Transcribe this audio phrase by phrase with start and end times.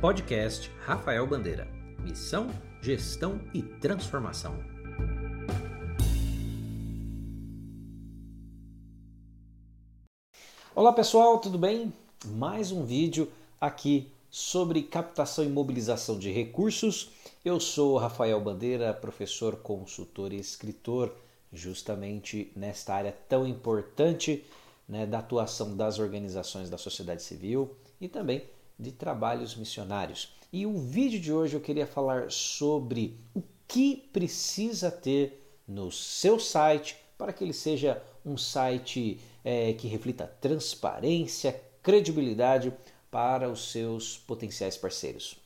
[0.00, 1.66] Podcast Rafael Bandeira.
[1.98, 2.46] Missão,
[2.80, 4.56] gestão e transformação.
[10.72, 11.92] Olá pessoal, tudo bem?
[12.26, 13.28] Mais um vídeo
[13.60, 17.10] aqui sobre captação e mobilização de recursos.
[17.44, 21.12] Eu sou Rafael Bandeira, professor, consultor e escritor,
[21.52, 24.44] justamente nesta área tão importante
[24.88, 28.44] né, da atuação das organizações da sociedade civil e também
[28.78, 30.32] de trabalhos missionários.
[30.52, 36.38] E o vídeo de hoje eu queria falar sobre o que precisa ter no seu
[36.38, 42.72] site para que ele seja um site é, que reflita transparência, credibilidade
[43.10, 45.36] para os seus potenciais parceiros.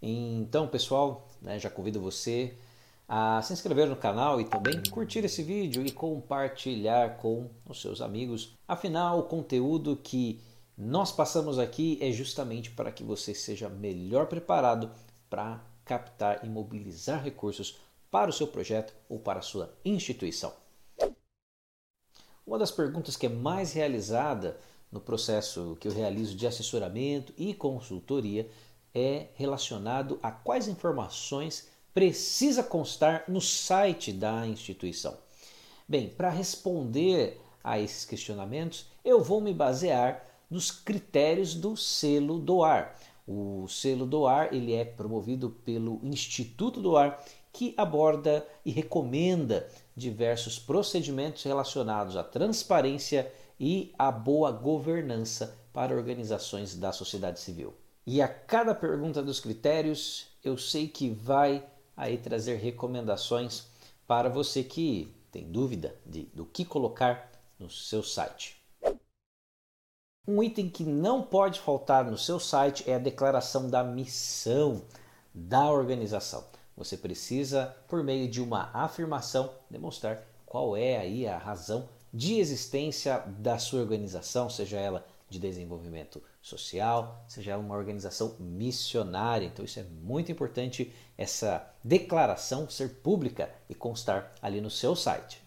[0.00, 2.54] Então, pessoal, né, já convido você
[3.08, 8.00] a se inscrever no canal e também curtir esse vídeo e compartilhar com os seus
[8.00, 8.56] amigos.
[8.66, 10.40] Afinal, o conteúdo que
[10.76, 14.90] nós passamos aqui é justamente para que você seja melhor preparado
[15.28, 17.78] para captar e mobilizar recursos
[18.10, 20.52] para o seu projeto ou para a sua instituição.
[22.46, 24.58] Uma das perguntas que é mais realizada
[24.90, 28.48] no processo que eu realizo de assessoramento e consultoria
[28.94, 35.16] é relacionado a quais informações precisa constar no site da instituição.
[35.88, 42.64] Bem, para responder a esses questionamentos, eu vou me basear nos critérios do selo do
[42.64, 42.98] ar.
[43.26, 49.68] O selo do ar ele é promovido pelo Instituto do Ar, que aborda e recomenda
[49.96, 57.72] diversos procedimentos relacionados à transparência e à boa governança para organizações da sociedade civil.
[58.06, 61.64] E a cada pergunta dos critérios, eu sei que vai
[61.96, 63.66] aí trazer recomendações
[64.06, 68.56] para você que tem dúvida de, do que colocar no seu site.
[70.26, 74.82] Um item que não pode faltar no seu site é a declaração da missão
[75.34, 76.44] da organização.
[76.76, 83.18] Você precisa, por meio de uma afirmação, demonstrar qual é aí a razão de existência
[83.38, 89.46] da sua organização, seja ela de desenvolvimento social, seja uma organização missionária.
[89.46, 95.42] Então isso é muito importante essa declaração ser pública e constar ali no seu site.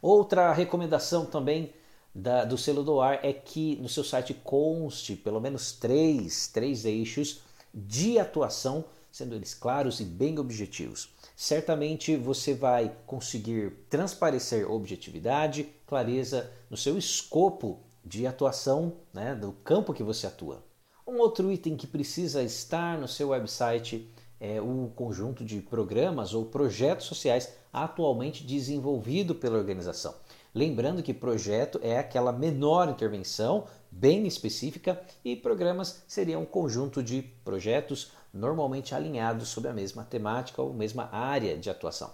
[0.00, 1.72] Outra recomendação também
[2.14, 6.84] da, do selo do ar é que no seu site conste pelo menos três, três
[6.84, 7.40] eixos
[7.74, 11.08] de atuação, sendo eles claros e bem objetivos.
[11.34, 19.94] Certamente você vai conseguir transparecer objetividade, clareza no seu escopo de atuação né, do campo
[19.94, 20.64] que você atua.
[21.06, 26.46] Um outro item que precisa estar no seu website é o conjunto de programas ou
[26.46, 30.14] projetos sociais atualmente desenvolvido pela organização.
[30.54, 37.22] Lembrando que projeto é aquela menor intervenção bem específica e programas seriam um conjunto de
[37.44, 42.12] projetos normalmente alinhados sob a mesma temática ou mesma área de atuação.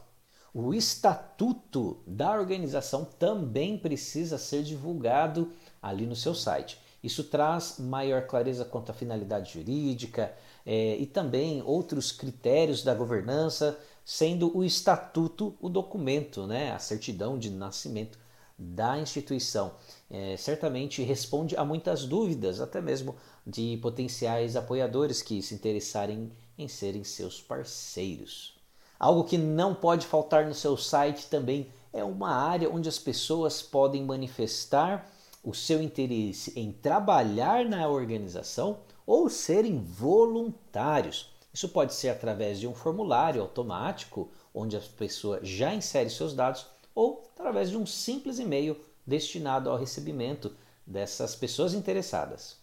[0.52, 5.52] O estatuto da organização também precisa ser divulgado
[5.88, 6.78] ali no seu site.
[7.02, 13.78] Isso traz maior clareza quanto à finalidade jurídica é, e também outros critérios da governança,
[14.04, 18.18] sendo o estatuto o documento, né, a certidão de nascimento
[18.58, 19.74] da instituição.
[20.10, 23.14] É, certamente responde a muitas dúvidas, até mesmo
[23.46, 28.56] de potenciais apoiadores que se interessarem em serem seus parceiros.
[28.98, 33.62] Algo que não pode faltar no seu site também é uma área onde as pessoas
[33.62, 35.10] podem manifestar
[35.46, 41.32] o seu interesse em trabalhar na organização ou serem voluntários.
[41.54, 46.66] Isso pode ser através de um formulário automático, onde a pessoa já insere seus dados,
[46.92, 50.52] ou através de um simples e-mail destinado ao recebimento
[50.84, 52.56] dessas pessoas interessadas.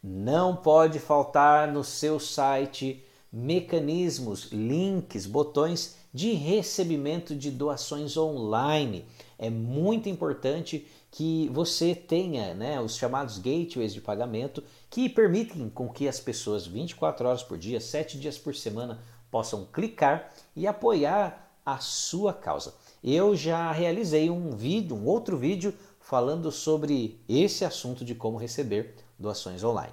[0.00, 9.04] Não pode faltar no seu site mecanismos, links, botões de recebimento de doações online.
[9.38, 15.88] É muito importante que você tenha né, os chamados gateways de pagamento que permitem com
[15.88, 21.52] que as pessoas 24 horas por dia, 7 dias por semana possam clicar e apoiar
[21.64, 22.74] a sua causa.
[23.04, 28.96] Eu já realizei um vídeo, um outro vídeo falando sobre esse assunto de como receber
[29.18, 29.92] doações online.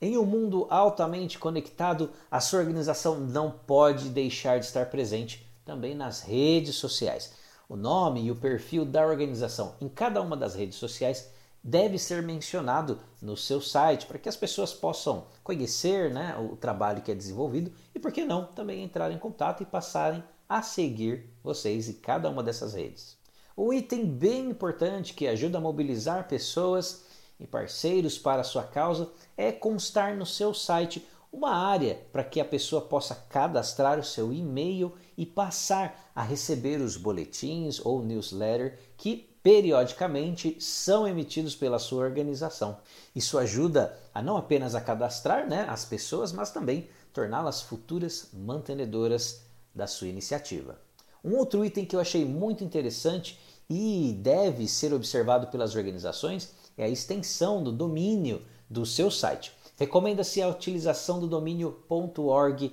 [0.00, 5.94] Em um mundo altamente conectado, a sua organização não pode deixar de estar presente também
[5.94, 7.34] nas redes sociais.
[7.72, 11.30] O nome e o perfil da organização em cada uma das redes sociais
[11.64, 17.00] deve ser mencionado no seu site para que as pessoas possam conhecer né, o trabalho
[17.00, 21.30] que é desenvolvido e, por que não, também entrar em contato e passarem a seguir
[21.42, 23.16] vocês em cada uma dessas redes.
[23.56, 27.06] Um item bem importante que ajuda a mobilizar pessoas
[27.40, 32.38] e parceiros para a sua causa é constar no seu site uma área para que
[32.38, 38.78] a pessoa possa cadastrar o seu e-mail e passar a receber os boletins ou newsletter
[38.98, 42.78] que periodicamente são emitidos pela sua organização.
[43.16, 49.42] Isso ajuda a não apenas a cadastrar né, as pessoas, mas também torná-las futuras mantenedoras
[49.74, 50.78] da sua iniciativa.
[51.24, 56.84] Um outro item que eu achei muito interessante e deve ser observado pelas organizações é
[56.84, 59.52] a extensão do domínio do seu site.
[59.76, 62.72] Recomenda-se a utilização do domínio .org.br,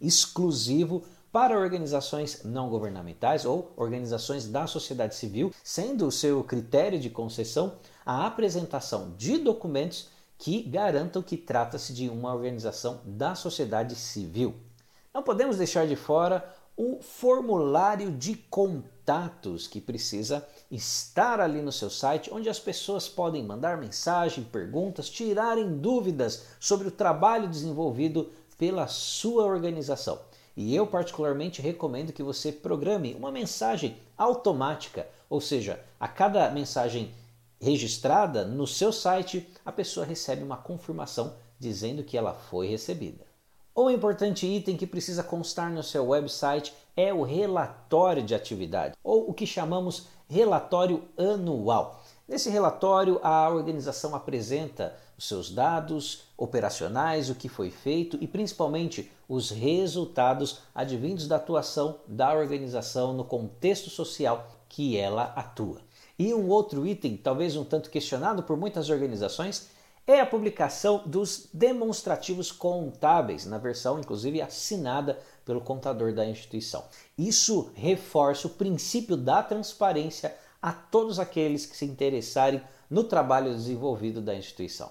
[0.00, 7.10] exclusivo para organizações não governamentais ou organizações da sociedade civil, sendo o seu critério de
[7.10, 10.08] concessão a apresentação de documentos
[10.38, 14.54] que garantam que trata-se de uma organização da sociedade civil.
[15.12, 16.48] Não podemos deixar de fora
[16.78, 23.42] o formulário de contatos que precisa estar ali no seu site, onde as pessoas podem
[23.42, 30.20] mandar mensagem, perguntas, tirarem dúvidas sobre o trabalho desenvolvido pela sua organização.
[30.56, 37.12] E eu particularmente recomendo que você programe uma mensagem automática, ou seja, a cada mensagem
[37.60, 43.27] registrada no seu site, a pessoa recebe uma confirmação dizendo que ela foi recebida.
[43.76, 49.30] Um importante item que precisa constar no seu website é o relatório de atividade, ou
[49.30, 52.02] o que chamamos relatório anual.
[52.26, 59.10] Nesse relatório, a organização apresenta os seus dados operacionais, o que foi feito e principalmente
[59.28, 65.80] os resultados advindos da atuação da organização no contexto social que ela atua.
[66.18, 69.70] E um outro item, talvez um tanto questionado por muitas organizações,
[70.08, 76.82] é a publicação dos demonstrativos contábeis, na versão inclusive assinada pelo contador da instituição.
[77.16, 84.22] Isso reforça o princípio da transparência a todos aqueles que se interessarem no trabalho desenvolvido
[84.22, 84.90] da instituição.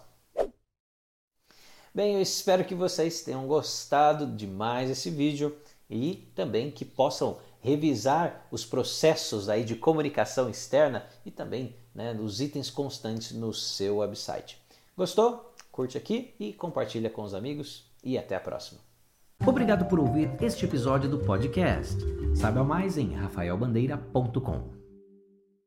[1.91, 5.57] Bem, eu espero que vocês tenham gostado demais desse vídeo
[5.89, 12.39] e também que possam revisar os processos aí de comunicação externa e também né, os
[12.39, 14.66] itens constantes no seu website.
[14.97, 15.53] Gostou?
[15.71, 18.81] Curte aqui e compartilha com os amigos e até a próxima.
[19.45, 21.95] Obrigado por ouvir este episódio do podcast.
[22.35, 24.76] Saiba mais em rafaelbandeira.com.